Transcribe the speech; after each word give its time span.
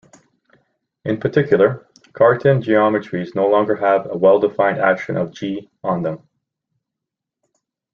In 1.05 1.19
particular, 1.19 1.85
Cartan 2.13 2.63
geometries 2.63 3.35
no 3.35 3.45
longer 3.47 3.75
have 3.75 4.07
a 4.09 4.17
well-defined 4.17 4.79
action 4.79 5.15
of 5.15 5.31
"G" 5.31 5.69
on 5.83 6.01
them. 6.01 6.27